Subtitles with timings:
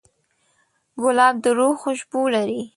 [1.01, 2.61] ګلاب د روح خوشبو لري.